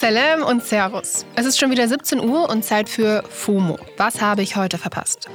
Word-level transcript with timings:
Salam 0.00 0.42
und 0.42 0.62
Servus. 0.64 1.26
Es 1.34 1.46
ist 1.46 1.58
schon 1.58 1.70
wieder 1.70 1.88
17 1.88 2.20
Uhr 2.20 2.48
und 2.48 2.64
Zeit 2.64 2.88
für 2.88 3.24
FOMO. 3.28 3.78
Was 3.96 4.20
habe 4.20 4.42
ich 4.42 4.56
heute 4.56 4.78
verpasst? 4.78 5.28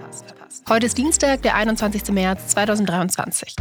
Heute 0.69 0.85
ist 0.85 0.97
Dienstag, 0.97 1.41
der 1.41 1.55
21. 1.55 2.09
März 2.11 2.47
2023. 2.47 3.55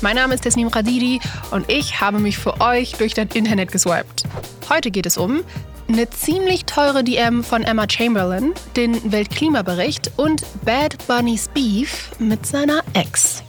Mein 0.00 0.14
Name 0.14 0.34
ist 0.34 0.42
Tesnim 0.42 0.68
Radidi 0.68 1.20
und 1.50 1.68
ich 1.68 2.00
habe 2.00 2.20
mich 2.20 2.38
für 2.38 2.60
euch 2.60 2.92
durch 2.92 3.14
das 3.14 3.34
Internet 3.34 3.72
geswiped. 3.72 4.24
Heute 4.68 4.92
geht 4.92 5.06
es 5.06 5.18
um 5.18 5.42
eine 5.88 6.08
ziemlich 6.10 6.64
teure 6.66 7.02
DM 7.02 7.42
von 7.42 7.62
Emma 7.62 7.86
Chamberlain, 7.90 8.52
den 8.76 9.10
Weltklimabericht 9.10 10.12
und 10.16 10.44
Bad 10.64 10.96
Bunny's 11.08 11.48
Beef 11.48 12.10
mit 12.20 12.46
seiner 12.46 12.82
Ex. 12.92 13.42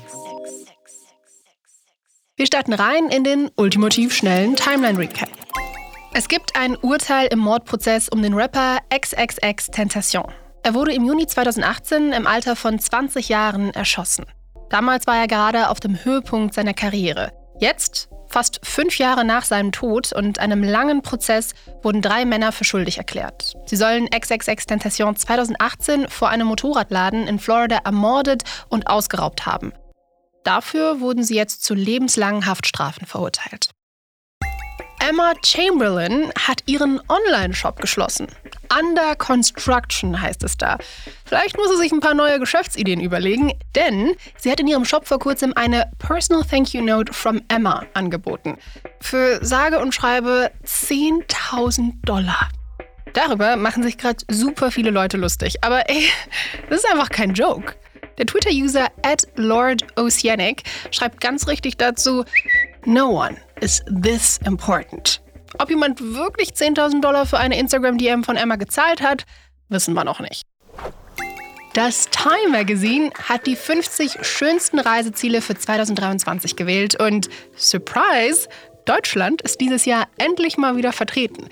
Wir 2.39 2.45
starten 2.45 2.71
rein 2.71 3.09
in 3.09 3.25
den 3.25 3.51
ultimativ 3.57 4.15
schnellen 4.15 4.55
Timeline-Recap. 4.55 5.27
Es 6.13 6.29
gibt 6.29 6.55
ein 6.55 6.77
Urteil 6.77 7.27
im 7.33 7.39
Mordprozess 7.39 8.07
um 8.07 8.21
den 8.21 8.33
Rapper 8.33 8.77
XXX 8.97 9.67
Tentation. 9.71 10.31
Er 10.63 10.73
wurde 10.73 10.93
im 10.93 11.05
Juni 11.05 11.27
2018 11.27 12.13
im 12.13 12.25
Alter 12.25 12.55
von 12.55 12.79
20 12.79 13.27
Jahren 13.27 13.73
erschossen. 13.73 14.23
Damals 14.69 15.05
war 15.05 15.17
er 15.17 15.27
gerade 15.27 15.69
auf 15.69 15.81
dem 15.81 16.01
Höhepunkt 16.01 16.53
seiner 16.53 16.73
Karriere. 16.73 17.33
Jetzt, 17.59 18.07
fast 18.29 18.61
fünf 18.63 18.97
Jahre 18.99 19.25
nach 19.25 19.43
seinem 19.43 19.73
Tod 19.73 20.13
und 20.13 20.39
einem 20.39 20.63
langen 20.63 21.01
Prozess, 21.01 21.53
wurden 21.83 22.01
drei 22.01 22.23
Männer 22.23 22.53
für 22.53 22.63
schuldig 22.63 22.99
erklärt. 22.99 23.57
Sie 23.65 23.75
sollen 23.75 24.07
XXX 24.17 24.65
Tentation 24.65 25.17
2018 25.17 26.07
vor 26.07 26.29
einem 26.29 26.47
Motorradladen 26.47 27.27
in 27.27 27.37
Florida 27.37 27.79
ermordet 27.83 28.43
und 28.69 28.87
ausgeraubt 28.87 29.45
haben. 29.45 29.73
Dafür 30.43 30.99
wurden 30.99 31.23
sie 31.23 31.35
jetzt 31.35 31.63
zu 31.63 31.73
lebenslangen 31.73 32.45
Haftstrafen 32.45 33.05
verurteilt. 33.05 33.69
Emma 35.01 35.33
Chamberlain 35.43 36.31
hat 36.37 36.63
ihren 36.65 37.01
Online-Shop 37.07 37.79
geschlossen. 37.79 38.27
Under 38.77 39.15
Construction 39.15 40.21
heißt 40.21 40.43
es 40.43 40.57
da. 40.57 40.77
Vielleicht 41.25 41.57
muss 41.57 41.69
sie 41.71 41.77
sich 41.77 41.91
ein 41.91 42.01
paar 42.01 42.13
neue 42.13 42.39
Geschäftsideen 42.39 42.99
überlegen, 42.99 43.53
denn 43.75 44.15
sie 44.37 44.51
hat 44.51 44.59
in 44.59 44.67
ihrem 44.67 44.85
Shop 44.85 45.07
vor 45.07 45.19
kurzem 45.19 45.53
eine 45.55 45.89
Personal 45.99 46.43
Thank 46.43 46.73
You 46.73 46.81
Note 46.81 47.13
from 47.13 47.41
Emma 47.47 47.85
angeboten. 47.93 48.57
Für 48.99 49.43
sage 49.43 49.79
und 49.79 49.95
schreibe 49.95 50.51
10.000 50.65 51.93
Dollar. 52.03 52.49
Darüber 53.13 53.55
machen 53.55 53.81
sich 53.83 53.97
gerade 53.97 54.23
super 54.29 54.69
viele 54.69 54.91
Leute 54.91 55.17
lustig. 55.17 55.63
Aber 55.63 55.89
ey, 55.89 56.07
das 56.69 56.83
ist 56.83 56.91
einfach 56.91 57.09
kein 57.09 57.33
Joke. 57.33 57.73
Der 58.19 58.25
Twitter-User 58.25 58.87
at 59.01 59.25
LordOceanic 59.35 60.63
schreibt 60.91 61.21
ganz 61.21 61.47
richtig 61.47 61.77
dazu: 61.77 62.25
No 62.85 63.09
one 63.09 63.37
is 63.61 63.81
this 64.03 64.39
important. 64.45 65.21
Ob 65.57 65.69
jemand 65.69 65.99
wirklich 66.01 66.49
10.000 66.49 67.01
Dollar 67.01 67.25
für 67.25 67.39
eine 67.39 67.57
Instagram-DM 67.57 68.23
von 68.23 68.35
Emma 68.35 68.57
gezahlt 68.57 69.01
hat, 69.01 69.25
wissen 69.69 69.93
wir 69.93 70.03
noch 70.03 70.19
nicht. 70.19 70.43
Das 71.73 72.09
Time 72.09 72.49
Magazine 72.51 73.11
hat 73.29 73.45
die 73.45 73.55
50 73.55 74.25
schönsten 74.25 74.79
Reiseziele 74.79 75.41
für 75.41 75.55
2023 75.55 76.55
gewählt 76.55 76.99
und 76.99 77.29
Surprise, 77.55 78.49
Deutschland 78.89 79.43
ist 79.43 79.61
dieses 79.61 79.85
Jahr 79.85 80.07
endlich 80.17 80.57
mal 80.57 80.75
wieder 80.75 80.91
vertreten. 80.91 81.47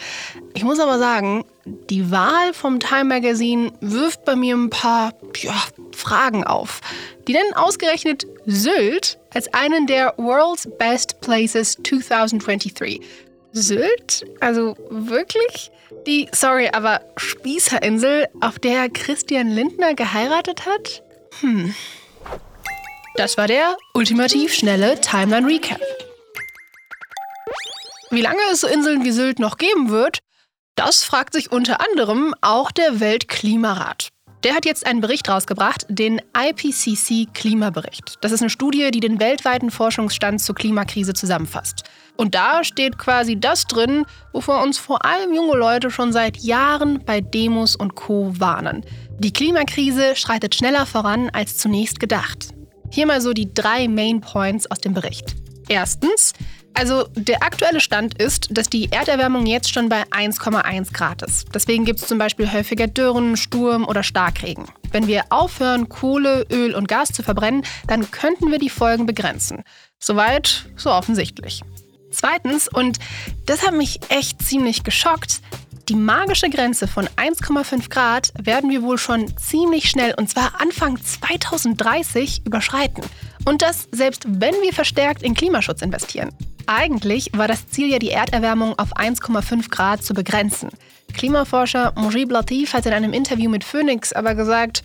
Ich 0.55 0.63
muss 0.63 0.79
aber 0.79 0.97
sagen, 0.97 1.45
die 1.65 2.09
Wahl 2.09 2.51
vom 2.51 2.79
Time 2.79 3.03
Magazine 3.03 3.71
wirft 3.79 4.25
bei 4.25 4.35
mir 4.35 4.55
ein 4.55 4.71
paar 4.71 5.13
ja, 5.35 5.53
Fragen 5.95 6.43
auf. 6.43 6.81
Die 7.27 7.33
nennen 7.33 7.53
ausgerechnet 7.53 8.25
Sylt 8.47 9.19
als 9.35 9.53
einen 9.53 9.85
der 9.85 10.15
World's 10.17 10.67
Best 10.79 11.21
Places 11.21 11.77
2023. 11.83 13.01
Sylt? 13.51 14.25
Also 14.39 14.75
wirklich? 14.89 15.69
Die, 16.07 16.27
sorry, 16.31 16.69
aber 16.73 17.01
Spießerinsel, 17.17 18.29
auf 18.41 18.57
der 18.57 18.89
Christian 18.89 19.49
Lindner 19.49 19.93
geheiratet 19.93 20.65
hat? 20.65 21.03
Hm. 21.41 21.75
Das 23.15 23.37
war 23.37 23.45
der 23.45 23.77
ultimativ 23.93 24.55
schnelle 24.55 24.99
Timeline 25.01 25.47
Recap. 25.47 25.79
Wie 28.09 28.21
lange 28.21 28.39
es 28.53 28.63
Inseln 28.63 29.03
wie 29.03 29.11
Sylt 29.11 29.39
noch 29.39 29.57
geben 29.57 29.89
wird, 29.89 30.19
das 30.75 31.03
fragt 31.03 31.33
sich 31.33 31.51
unter 31.51 31.81
anderem 31.81 32.33
auch 32.41 32.71
der 32.71 33.01
Weltklimarat. 33.01 34.09
Der 34.43 34.55
hat 34.55 34.65
jetzt 34.65 34.85
einen 34.85 35.01
Bericht 35.01 35.27
rausgebracht, 35.27 35.85
den 35.89 36.21
IPCC 36.37 37.33
Klimabericht. 37.33 38.15
Das 38.21 38.31
ist 38.31 38.41
eine 38.41 38.49
Studie, 38.49 38.91
die 38.91 39.01
den 39.01 39.19
weltweiten 39.19 39.71
Forschungsstand 39.71 40.39
zur 40.39 40.55
Klimakrise 40.55 41.13
zusammenfasst. 41.13 41.83
Und 42.15 42.33
da 42.33 42.63
steht 42.63 42.97
quasi 42.97 43.37
das 43.37 43.65
drin, 43.65 44.05
wovor 44.31 44.61
uns 44.61 44.77
vor 44.77 45.03
allem 45.03 45.33
junge 45.33 45.57
Leute 45.57 45.91
schon 45.91 46.13
seit 46.13 46.37
Jahren 46.37 47.03
bei 47.03 47.19
Demos 47.19 47.75
und 47.75 47.95
Co 47.95 48.31
warnen. 48.39 48.85
Die 49.19 49.33
Klimakrise 49.33 50.15
schreitet 50.15 50.55
schneller 50.55 50.85
voran 50.85 51.29
als 51.33 51.57
zunächst 51.57 51.99
gedacht. 51.99 52.53
Hier 52.89 53.07
mal 53.07 53.19
so 53.19 53.33
die 53.33 53.53
drei 53.53 53.89
Main 53.89 54.21
Points 54.21 54.69
aus 54.69 54.77
dem 54.77 54.93
Bericht. 54.93 55.35
Erstens, 55.67 56.33
also 56.73 57.07
der 57.15 57.41
aktuelle 57.41 57.79
Stand 57.79 58.21
ist, 58.21 58.49
dass 58.51 58.69
die 58.69 58.91
Erderwärmung 58.91 59.45
jetzt 59.45 59.73
schon 59.73 59.89
bei 59.89 60.03
1,1 60.03 60.93
Grad 60.93 61.23
ist. 61.23 61.47
Deswegen 61.53 61.85
gibt 61.85 61.99
es 61.99 62.07
zum 62.07 62.17
Beispiel 62.19 62.51
häufiger 62.51 62.87
Dürren, 62.87 63.35
Sturm 63.35 63.85
oder 63.85 64.03
Starkregen. 64.03 64.65
Wenn 64.91 65.07
wir 65.07 65.23
aufhören, 65.29 65.89
Kohle, 65.89 66.45
Öl 66.51 66.75
und 66.75 66.87
Gas 66.87 67.09
zu 67.09 67.23
verbrennen, 67.23 67.63
dann 67.87 68.11
könnten 68.11 68.51
wir 68.51 68.59
die 68.59 68.69
Folgen 68.69 69.05
begrenzen. 69.05 69.63
Soweit, 69.99 70.65
so 70.75 70.91
offensichtlich. 70.91 71.61
Zweitens, 72.11 72.67
und 72.67 72.99
das 73.45 73.65
hat 73.65 73.73
mich 73.73 73.99
echt 74.09 74.41
ziemlich 74.41 74.83
geschockt, 74.83 75.41
die 75.89 75.95
magische 75.95 76.49
Grenze 76.49 76.85
von 76.85 77.07
1,5 77.15 77.89
Grad 77.89 78.33
werden 78.37 78.69
wir 78.69 78.83
wohl 78.83 78.97
schon 78.97 79.35
ziemlich 79.37 79.89
schnell, 79.89 80.13
und 80.17 80.29
zwar 80.29 80.59
Anfang 80.59 81.01
2030, 81.01 82.45
überschreiten. 82.45 83.03
Und 83.45 83.61
das 83.61 83.87
selbst 83.93 84.25
wenn 84.27 84.55
wir 84.61 84.73
verstärkt 84.73 85.23
in 85.23 85.33
Klimaschutz 85.33 85.81
investieren. 85.81 86.31
Eigentlich 86.67 87.31
war 87.33 87.47
das 87.47 87.69
Ziel 87.69 87.89
ja, 87.89 87.97
die 87.97 88.11
Erderwärmung 88.11 88.77
auf 88.77 88.95
1,5 88.97 89.69
Grad 89.69 90.03
zu 90.03 90.13
begrenzen. 90.13 90.69
Klimaforscher 91.13 91.93
Mujib 91.95 92.29
Latif 92.29 92.73
hat 92.73 92.85
in 92.85 92.91
einem 92.91 93.13
Interview 93.13 93.49
mit 93.49 93.63
Phoenix 93.63 94.11
aber 94.11 94.35
gesagt, 94.35 94.83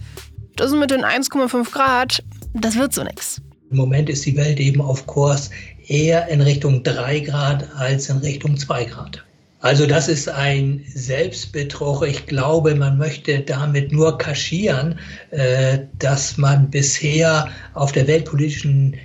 das 0.54 0.70
mit 0.72 0.92
den 0.92 1.04
1,5 1.04 1.72
Grad, 1.72 2.22
das 2.54 2.76
wird 2.76 2.94
so 2.94 3.02
nichts. 3.02 3.42
Im 3.72 3.78
Moment 3.78 4.08
ist 4.08 4.24
die 4.24 4.36
Welt 4.36 4.60
eben 4.60 4.80
auf 4.80 5.06
Kurs 5.06 5.50
eher 5.88 6.28
in 6.28 6.40
Richtung 6.40 6.84
3 6.84 7.18
Grad 7.20 7.68
als 7.76 8.08
in 8.08 8.18
Richtung 8.18 8.56
2 8.56 8.84
Grad. 8.84 9.24
Also 9.58 9.86
das 9.86 10.08
ist 10.08 10.28
ein 10.28 10.84
Selbstbetrug. 10.94 12.06
Ich 12.06 12.26
glaube, 12.26 12.74
man 12.76 12.98
möchte 12.98 13.40
damit 13.40 13.90
nur 13.90 14.18
kaschieren, 14.18 14.98
äh, 15.30 15.80
dass 15.98 16.36
man 16.36 16.70
bisher 16.70 17.48
auf 17.74 17.92
der 17.92 18.06
weltpolitischen 18.06 18.96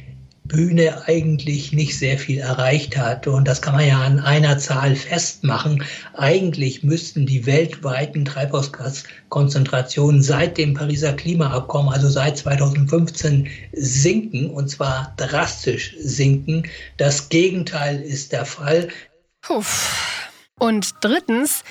Bühne 0.47 1.07
eigentlich 1.07 1.73
nicht 1.73 1.97
sehr 1.97 2.17
viel 2.17 2.39
erreicht 2.39 2.97
hat. 2.97 3.27
Und 3.27 3.47
das 3.47 3.61
kann 3.61 3.75
man 3.75 3.87
ja 3.87 4.01
an 4.01 4.19
einer 4.19 4.57
Zahl 4.57 4.95
festmachen. 4.95 5.83
Eigentlich 6.13 6.83
müssten 6.83 7.25
die 7.25 7.45
weltweiten 7.45 8.25
Treibhausgaskonzentrationen 8.25 10.21
seit 10.21 10.57
dem 10.57 10.73
Pariser 10.73 11.13
Klimaabkommen, 11.13 11.93
also 11.93 12.09
seit 12.09 12.37
2015, 12.37 13.47
sinken 13.73 14.49
und 14.49 14.69
zwar 14.69 15.13
drastisch 15.17 15.95
sinken. 15.99 16.63
Das 16.97 17.29
Gegenteil 17.29 18.01
ist 18.01 18.31
der 18.31 18.45
Fall. 18.45 18.89
Puff. 19.41 19.93
Und 20.59 20.95
drittens, 21.01 21.63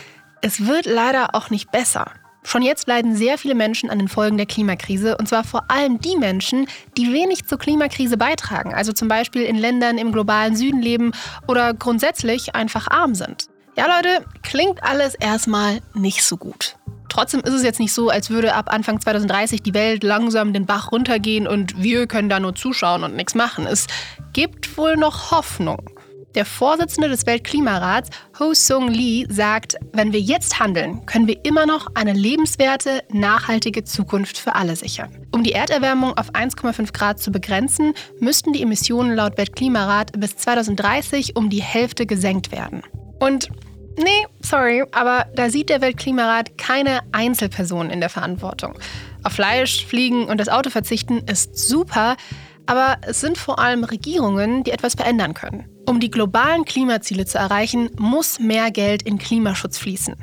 es 0.42 0.66
wird 0.66 0.86
leider 0.86 1.34
auch 1.34 1.50
nicht 1.50 1.72
besser. 1.72 2.12
Schon 2.46 2.62
jetzt 2.62 2.86
leiden 2.86 3.16
sehr 3.16 3.38
viele 3.38 3.56
Menschen 3.56 3.90
an 3.90 3.98
den 3.98 4.06
Folgen 4.06 4.36
der 4.36 4.46
Klimakrise 4.46 5.16
und 5.16 5.28
zwar 5.28 5.42
vor 5.42 5.68
allem 5.68 6.00
die 6.00 6.16
Menschen, 6.16 6.68
die 6.96 7.12
wenig 7.12 7.44
zur 7.44 7.58
Klimakrise 7.58 8.16
beitragen, 8.16 8.72
also 8.72 8.92
zum 8.92 9.08
Beispiel 9.08 9.42
in 9.42 9.56
Ländern 9.56 9.98
im 9.98 10.12
globalen 10.12 10.54
Süden 10.54 10.80
leben 10.80 11.10
oder 11.48 11.74
grundsätzlich 11.74 12.54
einfach 12.54 12.86
arm 12.88 13.16
sind. 13.16 13.48
Ja 13.76 13.86
Leute, 13.88 14.24
klingt 14.42 14.84
alles 14.84 15.16
erstmal 15.16 15.80
nicht 15.94 16.22
so 16.22 16.36
gut. 16.36 16.76
Trotzdem 17.08 17.40
ist 17.40 17.52
es 17.52 17.64
jetzt 17.64 17.80
nicht 17.80 17.92
so, 17.92 18.10
als 18.10 18.30
würde 18.30 18.54
ab 18.54 18.72
Anfang 18.72 19.00
2030 19.00 19.64
die 19.64 19.74
Welt 19.74 20.04
langsam 20.04 20.52
den 20.52 20.66
Bach 20.66 20.92
runtergehen 20.92 21.48
und 21.48 21.82
wir 21.82 22.06
können 22.06 22.28
da 22.28 22.38
nur 22.38 22.54
zuschauen 22.54 23.02
und 23.02 23.16
nichts 23.16 23.34
machen. 23.34 23.66
Es 23.66 23.88
gibt 24.32 24.78
wohl 24.78 24.96
noch 24.96 25.32
Hoffnung. 25.32 25.95
Der 26.36 26.44
Vorsitzende 26.44 27.08
des 27.08 27.24
Weltklimarats, 27.24 28.10
Ho 28.38 28.52
Sung 28.52 28.88
Lee, 28.88 29.24
sagt, 29.30 29.76
wenn 29.94 30.12
wir 30.12 30.20
jetzt 30.20 30.60
handeln, 30.60 31.06
können 31.06 31.26
wir 31.26 31.42
immer 31.46 31.64
noch 31.64 31.86
eine 31.94 32.12
lebenswerte, 32.12 33.02
nachhaltige 33.10 33.84
Zukunft 33.84 34.36
für 34.36 34.54
alle 34.54 34.76
sichern. 34.76 35.26
Um 35.32 35.42
die 35.42 35.52
Erderwärmung 35.52 36.12
auf 36.18 36.34
1,5 36.34 36.92
Grad 36.92 37.18
zu 37.20 37.32
begrenzen, 37.32 37.94
müssten 38.20 38.52
die 38.52 38.60
Emissionen 38.60 39.16
laut 39.16 39.38
Weltklimarat 39.38 40.12
bis 40.20 40.36
2030 40.36 41.36
um 41.36 41.48
die 41.48 41.62
Hälfte 41.62 42.04
gesenkt 42.04 42.52
werden. 42.52 42.82
Und 43.18 43.48
nee, 43.96 44.26
sorry, 44.42 44.84
aber 44.92 45.28
da 45.34 45.48
sieht 45.48 45.70
der 45.70 45.80
Weltklimarat 45.80 46.58
keine 46.58 47.00
Einzelpersonen 47.12 47.90
in 47.90 48.00
der 48.00 48.10
Verantwortung. 48.10 48.74
Auf 49.22 49.32
Fleisch, 49.32 49.86
Fliegen 49.86 50.26
und 50.26 50.38
das 50.38 50.50
Auto 50.50 50.68
verzichten 50.68 51.20
ist 51.20 51.56
super, 51.56 52.18
aber 52.66 52.98
es 53.06 53.22
sind 53.22 53.38
vor 53.38 53.58
allem 53.58 53.84
Regierungen, 53.84 54.64
die 54.64 54.72
etwas 54.72 54.96
verändern 54.96 55.32
können. 55.32 55.70
Um 55.86 56.00
die 56.00 56.10
globalen 56.10 56.64
Klimaziele 56.64 57.26
zu 57.26 57.38
erreichen, 57.38 57.90
muss 57.96 58.40
mehr 58.40 58.70
Geld 58.70 59.02
in 59.02 59.18
Klimaschutz 59.18 59.78
fließen. 59.78 60.16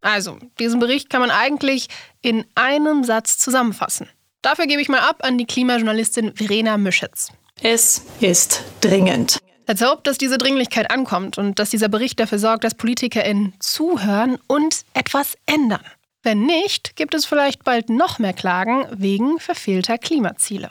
Also, 0.00 0.38
diesen 0.58 0.80
Bericht 0.80 1.08
kann 1.08 1.20
man 1.20 1.30
eigentlich 1.30 1.88
in 2.20 2.44
einem 2.54 3.04
Satz 3.04 3.38
zusammenfassen. 3.38 4.08
Dafür 4.42 4.66
gebe 4.66 4.82
ich 4.82 4.88
mal 4.88 5.00
ab 5.00 5.24
an 5.24 5.38
die 5.38 5.46
Klimajournalistin 5.46 6.34
Verena 6.34 6.76
Mischitz. 6.76 7.30
Es 7.62 8.02
ist 8.20 8.64
dringend. 8.80 9.38
Let's 9.66 9.84
hope, 9.84 10.02
dass 10.02 10.18
diese 10.18 10.38
Dringlichkeit 10.38 10.90
ankommt 10.90 11.38
und 11.38 11.58
dass 11.58 11.70
dieser 11.70 11.88
Bericht 11.88 12.18
dafür 12.18 12.38
sorgt, 12.38 12.64
dass 12.64 12.74
PolitikerInnen 12.74 13.54
zuhören 13.60 14.38
und 14.46 14.84
etwas 14.94 15.36
ändern. 15.46 15.82
Wenn 16.22 16.46
nicht, 16.46 16.96
gibt 16.96 17.14
es 17.14 17.26
vielleicht 17.26 17.64
bald 17.64 17.90
noch 17.90 18.18
mehr 18.18 18.32
Klagen 18.32 18.86
wegen 18.90 19.38
verfehlter 19.38 19.98
Klimaziele. 19.98 20.70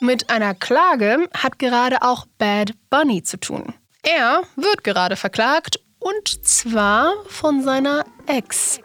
Mit 0.00 0.30
einer 0.30 0.54
Klage 0.54 1.28
hat 1.34 1.58
gerade 1.58 2.02
auch 2.02 2.26
Bad 2.38 2.72
Bunny 2.88 3.24
zu 3.24 3.36
tun. 3.36 3.74
Er 4.02 4.42
wird 4.54 4.84
gerade 4.84 5.16
verklagt 5.16 5.80
und 5.98 6.46
zwar 6.46 7.12
von 7.26 7.64
seiner 7.64 8.04
Ex, 8.28 8.78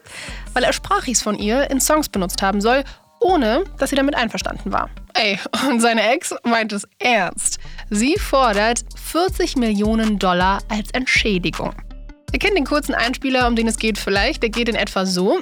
weil 0.53 0.63
er 0.63 0.73
Sprachis 0.73 1.21
von 1.21 1.37
ihr 1.37 1.69
in 1.69 1.79
Songs 1.79 2.09
benutzt 2.09 2.41
haben 2.41 2.61
soll, 2.61 2.83
ohne 3.19 3.63
dass 3.77 3.91
sie 3.91 3.95
damit 3.95 4.15
einverstanden 4.15 4.71
war. 4.71 4.89
Ey, 5.13 5.37
und 5.69 5.81
seine 5.81 6.01
Ex 6.11 6.33
meint 6.43 6.73
es 6.73 6.87
ernst. 6.97 7.59
Sie 7.91 8.17
fordert 8.17 8.83
40 9.11 9.55
Millionen 9.55 10.17
Dollar 10.17 10.63
als 10.67 10.89
Entschädigung. 10.91 11.75
Ihr 12.31 12.39
kennt 12.39 12.57
den 12.57 12.65
kurzen 12.65 12.95
Einspieler, 12.95 13.47
um 13.47 13.55
den 13.55 13.67
es 13.67 13.77
geht 13.77 13.99
vielleicht. 13.99 14.41
Der 14.41 14.49
geht 14.49 14.67
in 14.67 14.75
etwa 14.75 15.05
so. 15.05 15.39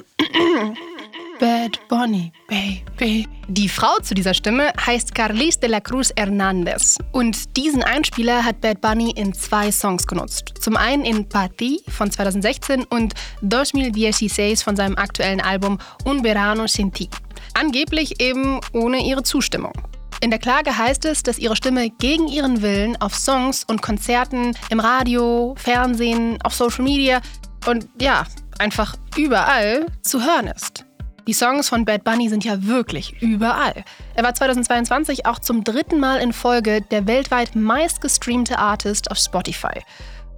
Bad 1.42 1.80
Bunny, 1.88 2.32
baby. 2.46 3.26
Die 3.48 3.68
Frau 3.68 3.98
zu 4.00 4.14
dieser 4.14 4.32
Stimme 4.32 4.72
heißt 4.86 5.12
Carlis 5.12 5.58
de 5.58 5.68
la 5.68 5.80
Cruz 5.80 6.12
Hernandez. 6.16 6.98
Und 7.10 7.56
diesen 7.56 7.82
Einspieler 7.82 8.44
hat 8.44 8.60
Bad 8.60 8.80
Bunny 8.80 9.10
in 9.16 9.34
zwei 9.34 9.72
Songs 9.72 10.06
genutzt. 10.06 10.54
Zum 10.60 10.76
einen 10.76 11.04
in 11.04 11.28
Pati 11.28 11.80
von 11.88 12.12
2016 12.12 12.84
und 12.84 13.14
2016 13.40 14.56
von 14.58 14.76
seinem 14.76 14.96
aktuellen 14.96 15.40
Album 15.40 15.78
Un 16.06 16.22
Verano 16.22 16.68
Sin 16.68 16.92
Ti. 16.92 17.10
Angeblich 17.54 18.20
eben 18.20 18.60
ohne 18.72 19.04
ihre 19.04 19.24
Zustimmung. 19.24 19.72
In 20.20 20.30
der 20.30 20.38
Klage 20.38 20.78
heißt 20.78 21.04
es, 21.06 21.24
dass 21.24 21.40
ihre 21.40 21.56
Stimme 21.56 21.90
gegen 21.90 22.28
ihren 22.28 22.62
Willen 22.62 22.96
auf 23.00 23.16
Songs 23.16 23.64
und 23.64 23.82
Konzerten, 23.82 24.56
im 24.70 24.78
Radio, 24.78 25.56
Fernsehen, 25.58 26.38
auf 26.44 26.54
Social 26.54 26.84
Media 26.84 27.20
und 27.66 27.88
ja, 28.00 28.26
einfach 28.60 28.94
überall 29.16 29.86
zu 30.02 30.22
hören 30.22 30.46
ist. 30.46 30.84
Die 31.28 31.34
Songs 31.34 31.68
von 31.68 31.84
Bad 31.84 32.02
Bunny 32.02 32.28
sind 32.28 32.44
ja 32.44 32.66
wirklich 32.66 33.22
überall. 33.22 33.84
Er 34.14 34.24
war 34.24 34.34
2022 34.34 35.24
auch 35.24 35.38
zum 35.38 35.62
dritten 35.62 36.00
Mal 36.00 36.20
in 36.20 36.32
Folge 36.32 36.82
der 36.82 37.06
weltweit 37.06 37.54
meistgestreamte 37.54 38.58
Artist 38.58 39.08
auf 39.08 39.18
Spotify 39.18 39.82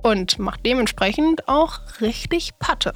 und 0.02 0.38
macht 0.38 0.60
dementsprechend 0.66 1.48
auch 1.48 1.80
richtig 2.02 2.58
Patte. 2.58 2.92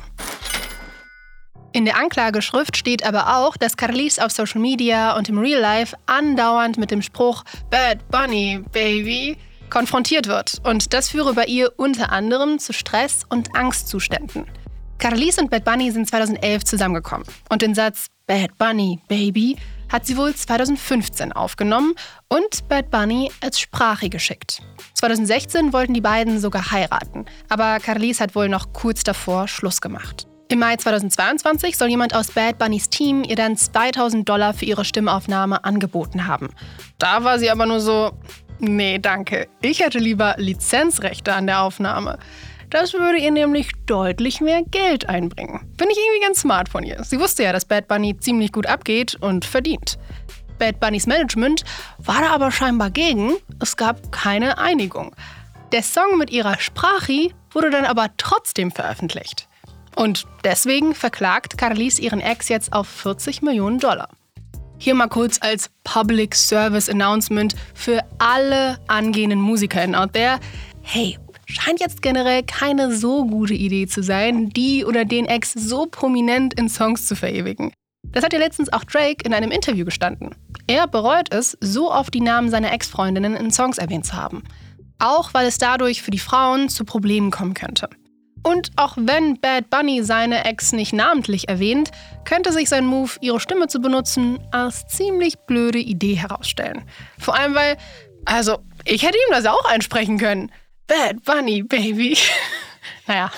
In 1.73 1.87
der 1.87 1.97
Anklageschrift 1.97 2.77
steht 2.77 3.07
aber 3.07 3.39
auch, 3.39 3.57
dass 3.57 3.79
Carlis 3.79 4.19
auf 4.19 4.33
Social 4.33 4.61
Media 4.61 5.17
und 5.17 5.31
im 5.31 5.39
Real 5.39 5.61
Life 5.61 5.97
andauernd 6.05 6.77
mit 6.77 6.91
dem 6.91 7.01
Spruch 7.01 7.43
Bad 7.71 8.07
Bunny, 8.11 8.63
Baby 8.73 9.39
konfrontiert 9.71 10.27
wird. 10.27 10.61
Und 10.65 10.93
das 10.93 11.09
führe 11.09 11.33
bei 11.33 11.45
ihr 11.47 11.73
unter 11.79 12.13
anderem 12.13 12.59
zu 12.59 12.75
Stress 12.75 13.25
und 13.29 13.55
Angstzuständen. 13.55 14.47
Carlis 14.99 15.39
und 15.39 15.49
Bad 15.49 15.65
Bunny 15.65 15.93
sind 15.93 16.09
2011 16.09 16.65
zusammengekommen 16.65 17.27
und 17.51 17.63
den 17.63 17.75
Satz 17.75 18.09
Bad 18.27 18.59
Bunny, 18.59 18.99
Baby 19.09 19.57
hat 19.91 20.05
sie 20.05 20.17
wohl 20.17 20.35
2015 20.35 21.33
aufgenommen 21.33 21.95
und 22.29 22.69
Bad 22.69 22.91
Bunny 22.91 23.31
als 23.41 23.61
Sprache 23.61 24.11
geschickt. 24.11 24.61
2016 24.95 25.73
wollten 25.73 25.95
die 25.95 26.01
beiden 26.01 26.41
sogar 26.41 26.73
heiraten, 26.73 27.27
aber 27.49 27.79
Carlis 27.79 28.21
hat 28.21 28.35
wohl 28.35 28.49
noch 28.49 28.73
kurz 28.73 29.05
davor 29.05 29.47
Schluss 29.47 29.81
gemacht. 29.81 30.27
Im 30.49 30.59
Mai 30.59 30.77
2022 30.77 31.77
soll 31.77 31.89
jemand 31.89 32.15
aus 32.15 32.33
Bad 32.33 32.59
Bunnys 32.59 32.89
Team 32.91 33.23
ihr 33.23 33.37
dann 33.37 33.57
2000 33.57 34.29
Dollar 34.29 34.53
für 34.53 34.65
ihre 34.65 34.85
Stimmaufnahme 34.85 35.63
angeboten 35.65 36.27
haben. 36.27 36.49
Da 36.99 37.23
war 37.23 37.39
sie 37.39 37.51
aber 37.51 37.67
nur 37.67 37.81
so, 37.81 38.13
nee, 38.59 38.99
danke, 38.99 39.49
ich 39.61 39.81
hätte 39.81 39.99
lieber 39.99 40.35
Lizenzrechte 40.39 41.35
an 41.35 41.47
der 41.47 41.63
Aufnahme. 41.63 42.19
Das 42.71 42.93
würde 42.93 43.19
ihr 43.19 43.31
nämlich 43.31 43.71
deutlich 43.87 44.41
mehr 44.41 44.63
Geld 44.63 45.09
einbringen. 45.09 45.61
Finde 45.79 45.93
ich 45.93 45.99
irgendwie 45.99 46.27
ganz 46.27 46.41
smart 46.41 46.69
von 46.69 46.85
ihr. 46.85 47.03
Sie 47.03 47.19
wusste 47.19 47.45
ja, 47.45 47.53
dass 47.53 47.65
Bad 47.65 47.89
Bunny 47.89 48.17
ziemlich 48.19 48.53
gut 48.53 48.67
abgeht 48.67 49.17
und 49.21 49.45
verdient. 49.45 49.99
Bad 50.59 50.81
Bunnys 50.81 51.07
Management 51.07 51.65
war 51.99 52.21
da 52.21 52.31
aber 52.31 52.51
scheinbar 52.51 52.91
gegen. 52.91 53.37
Es 53.61 53.77
gab 53.77 54.13
keine 54.13 54.59
Einigung. 54.59 55.15
Der 55.73 55.83
Song 55.83 56.19
mit 56.19 56.31
ihrer 56.31 56.59
Sprache 56.59 57.31
wurde 57.53 57.71
dann 57.71 57.85
aber 57.85 58.09
trotzdem 58.17 58.71
veröffentlicht. 58.71 59.49
Und 59.97 60.27
deswegen 60.45 60.95
verklagt 60.95 61.59
Carlis 61.59 61.99
ihren 61.99 62.21
Ex 62.21 62.49
jetzt 62.49 62.73
auf 62.73 62.89
40 62.89 63.43
Millionen 63.43 63.79
Dollar. 63.79 64.09
Hier 64.79 64.95
mal 64.95 65.09
kurz 65.09 65.39
als 65.41 65.71
Public 65.83 66.35
Service 66.35 66.89
Announcement 66.89 67.57
für 67.75 68.01
alle 68.19 68.79
angehenden 68.87 69.41
MusikerInnen 69.41 69.97
out 69.97 70.13
there. 70.13 70.39
Hey, 70.83 71.19
scheint 71.49 71.81
jetzt 71.81 72.03
generell 72.03 72.43
keine 72.43 72.95
so 72.95 73.27
gute 73.27 73.55
Idee 73.55 73.87
zu 73.87 74.03
sein, 74.03 74.51
die 74.51 74.85
oder 74.85 75.05
den 75.05 75.27
Ex 75.27 75.53
so 75.53 75.87
prominent 75.87 76.55
in 76.55 76.69
Songs 76.69 77.07
zu 77.07 77.17
verewigen. 77.17 77.73
Das 78.11 78.25
hat 78.25 78.33
ja 78.33 78.39
letztens 78.39 78.73
auch 78.73 78.85
Drake 78.85 79.25
in 79.25 79.35
einem 79.35 79.51
Interview 79.51 79.85
gestanden. 79.85 80.35
Er 80.67 80.87
bereut 80.87 81.33
es, 81.33 81.57
so 81.61 81.93
oft 81.93 82.13
die 82.15 82.21
Namen 82.21 82.51
seiner 82.51 82.73
Ex-Freundinnen 82.73 83.35
in 83.35 83.51
Songs 83.51 83.79
erwähnt 83.79 84.07
zu 84.07 84.15
haben. 84.15 84.45
Auch 84.99 85.35
weil 85.35 85.47
es 85.47 85.59
dadurch 85.59 86.03
für 86.03 86.11
die 86.11 86.19
Frauen 86.19 86.69
zu 86.69 86.85
Problemen 86.85 87.31
kommen 87.31 87.55
könnte. 87.55 87.89
Und 88.43 88.71
auch 88.77 88.97
wenn 88.97 89.41
Bad 89.41 89.69
Bunny 89.71 90.03
seine 90.03 90.45
Ex 90.45 90.73
nicht 90.73 90.93
namentlich 90.93 91.49
erwähnt, 91.49 91.91
könnte 92.25 92.53
sich 92.53 92.69
sein 92.69 92.87
Move, 92.87 93.13
ihre 93.21 93.41
Stimme 93.41 93.67
zu 93.69 93.81
benutzen, 93.81 94.39
als 94.53 94.87
ziemlich 94.87 95.37
blöde 95.47 95.79
Idee 95.79 96.15
herausstellen. 96.15 96.85
Vor 97.19 97.35
allem, 97.35 97.55
weil, 97.55 97.77
also, 98.25 98.59
ich 98.85 99.03
hätte 99.03 99.17
ihm 99.17 99.35
das 99.35 99.47
auch 99.47 99.65
einsprechen 99.65 100.19
können. 100.19 100.51
Bad 100.89 101.23
Bunny, 101.23 101.63
Baby. 101.63 102.17
naja. 103.07 103.31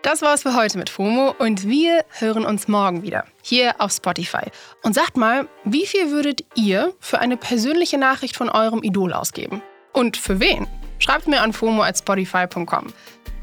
Das 0.00 0.22
war's 0.22 0.42
für 0.42 0.54
heute 0.54 0.78
mit 0.78 0.88
FOMO 0.88 1.34
und 1.38 1.68
wir 1.68 2.02
hören 2.18 2.46
uns 2.46 2.66
morgen 2.66 3.02
wieder 3.02 3.26
hier 3.42 3.74
auf 3.78 3.92
Spotify. 3.92 4.50
Und 4.82 4.94
sagt 4.94 5.18
mal, 5.18 5.48
wie 5.64 5.84
viel 5.86 6.10
würdet 6.10 6.44
ihr 6.54 6.94
für 6.98 7.18
eine 7.18 7.36
persönliche 7.36 7.98
Nachricht 7.98 8.36
von 8.36 8.48
eurem 8.48 8.82
Idol 8.82 9.12
ausgeben? 9.12 9.60
Und 9.92 10.16
für 10.16 10.40
wen? 10.40 10.66
Schreibt 10.98 11.28
mir 11.28 11.42
an 11.42 11.52
fomo@spotify.com. 11.52 12.86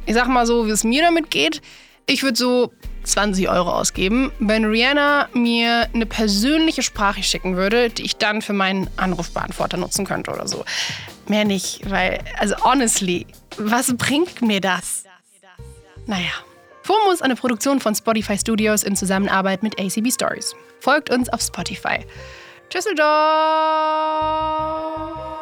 Ich 0.08 0.16
sag 0.16 0.28
mal 0.28 0.48
so, 0.48 0.66
wie 0.66 0.72
es 0.72 0.84
mir 0.84 1.04
damit 1.04 1.30
geht. 1.30 1.62
Ich 2.08 2.24
würde 2.24 2.38
so 2.38 2.74
20 3.06 3.50
Euro 3.50 3.72
ausgeben, 3.72 4.32
wenn 4.40 4.66
Rihanna 4.66 5.30
mir 5.34 5.88
eine 5.94 6.06
persönliche 6.06 6.84
Sprache 6.84 7.24
schicken 7.24 7.56
würde, 7.56 7.90
die 7.90 8.04
ich 8.04 8.18
dann 8.18 8.42
für 8.42 8.54
meinen 8.54 8.90
Anrufbeantworter 8.98 9.78
nutzen 9.78 10.06
könnte 10.06 10.32
oder 10.32 10.48
so. 10.48 10.66
Mehr 11.28 11.46
nicht, 11.46 11.90
weil, 11.90 12.20
also 12.38 12.56
honestly, 12.64 13.26
was 13.58 13.96
bringt 13.96 14.42
mir 14.42 14.62
das? 14.62 15.04
Naja. 16.06 16.32
FOMO 16.84 17.12
ist 17.12 17.24
eine 17.24 17.36
Produktion 17.36 17.80
von 17.80 17.96
Spotify 17.96 18.38
Studios 18.38 18.84
in 18.84 18.96
Zusammenarbeit 18.96 19.64
mit 19.64 19.80
ACB 19.80 20.12
Stories. 20.12 20.56
Folgt 20.80 21.10
uns 21.10 21.30
auf 21.30 21.42
Spotify. 21.42 22.06
Tschüsseldorf! 22.70 25.35